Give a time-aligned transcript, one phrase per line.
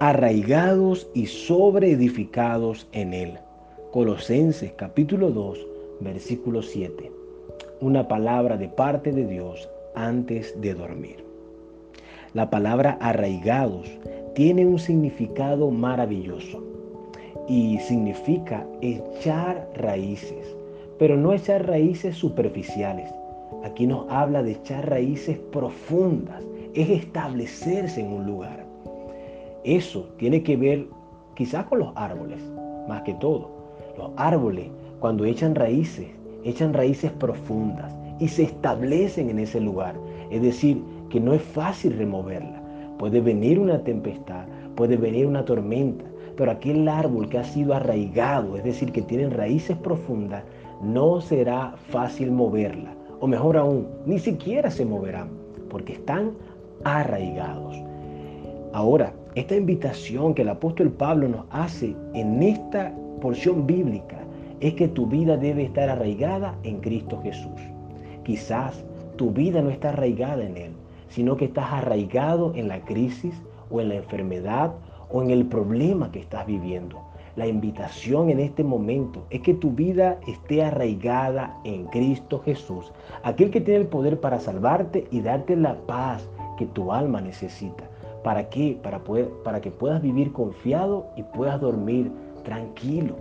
[0.00, 3.38] arraigados y sobreedificados en Él.
[3.90, 5.66] Colosenses capítulo 2,
[6.00, 7.10] versículo 7.
[7.80, 11.24] Una palabra de parte de Dios antes de dormir.
[12.32, 13.88] La palabra arraigados
[14.36, 16.62] tiene un significado maravilloso
[17.48, 20.56] y significa echar raíces,
[21.00, 23.10] pero no echar raíces superficiales.
[23.64, 26.44] Aquí nos habla de echar raíces profundas,
[26.74, 28.67] es establecerse en un lugar.
[29.68, 30.86] Eso tiene que ver
[31.34, 32.40] quizás con los árboles,
[32.88, 33.50] más que todo.
[33.98, 36.06] Los árboles, cuando echan raíces,
[36.42, 39.94] echan raíces profundas y se establecen en ese lugar.
[40.30, 42.62] Es decir, que no es fácil removerla.
[42.98, 48.56] Puede venir una tempestad, puede venir una tormenta, pero aquel árbol que ha sido arraigado,
[48.56, 50.44] es decir, que tiene raíces profundas,
[50.82, 52.94] no será fácil moverla.
[53.20, 55.28] O mejor aún, ni siquiera se moverán,
[55.68, 56.32] porque están
[56.84, 57.76] arraigados.
[58.72, 64.18] Ahora, esta invitación que el apóstol Pablo nos hace en esta porción bíblica
[64.58, 67.60] es que tu vida debe estar arraigada en Cristo Jesús.
[68.24, 70.72] Quizás tu vida no está arraigada en Él,
[71.08, 73.32] sino que estás arraigado en la crisis
[73.70, 74.72] o en la enfermedad
[75.08, 77.00] o en el problema que estás viviendo.
[77.36, 82.92] La invitación en este momento es que tu vida esté arraigada en Cristo Jesús,
[83.22, 87.84] aquel que tiene el poder para salvarte y darte la paz que tu alma necesita.
[88.28, 88.78] ¿Para qué?
[88.82, 92.12] Para, poder, para que puedas vivir confiado y puedas dormir
[92.44, 93.16] tranquilo.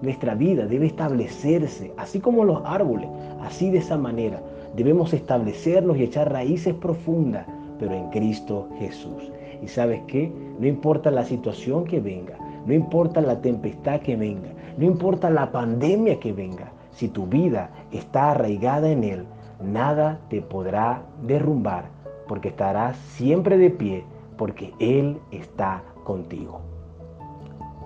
[0.00, 3.06] Nuestra vida debe establecerse, así como los árboles,
[3.42, 4.40] así de esa manera.
[4.74, 7.46] Debemos establecernos y echar raíces profundas,
[7.78, 9.30] pero en Cristo Jesús.
[9.62, 10.32] Y sabes qué?
[10.58, 14.48] No importa la situación que venga, no importa la tempestad que venga,
[14.78, 19.26] no importa la pandemia que venga, si tu vida está arraigada en Él,
[19.62, 21.90] nada te podrá derrumbar,
[22.26, 24.04] porque estarás siempre de pie,
[24.36, 26.60] porque Él está contigo.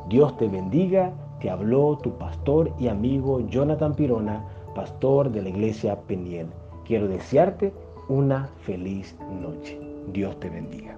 [0.09, 4.45] Dios te bendiga, te habló tu pastor y amigo Jonathan Pirona,
[4.75, 6.49] pastor de la iglesia Peniel.
[6.85, 7.73] Quiero desearte
[8.09, 9.81] una feliz noche.
[10.13, 10.97] Dios te bendiga.